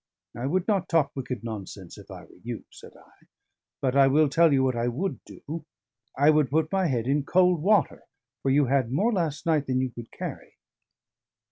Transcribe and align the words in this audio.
"I 0.35 0.47
would 0.47 0.67
not 0.67 0.89
talk 0.89 1.11
wicked 1.13 1.43
nonsense 1.43 1.95
if 1.95 2.09
I 2.09 2.23
were 2.23 2.39
you," 2.43 2.63
said 2.71 2.93
I; 2.97 3.27
"but 3.81 3.95
I 3.95 4.07
will 4.07 4.29
tell 4.29 4.51
you 4.51 4.63
what 4.63 4.75
I 4.75 4.87
would 4.87 5.23
do 5.25 5.63
I 6.17 6.31
would 6.31 6.49
put 6.49 6.71
my 6.71 6.87
head 6.87 7.05
in 7.05 7.23
cold 7.23 7.61
water, 7.61 8.05
for 8.41 8.49
you 8.49 8.65
had 8.65 8.91
more 8.91 9.13
last 9.13 9.45
night 9.45 9.67
than 9.67 9.79
you 9.79 9.91
could 9.91 10.09
carry." 10.11 10.55